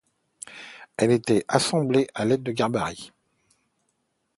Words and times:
Elle 0.97 1.11
est 1.11 1.45
assemblée 1.47 2.07
à 2.15 2.25
l'aide 2.25 2.41
de 2.41 2.51
gabarit. 2.51 3.11